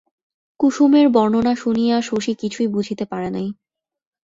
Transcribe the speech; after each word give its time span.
কুসমের 0.59 1.07
বর্ণনা 1.09 1.53
শুনিয়া 1.55 1.97
শশী 2.01 2.33
কিছুই 2.35 2.67
বুঝিতে 2.67 3.03
পারে 3.05 3.29
নাই। 3.29 3.47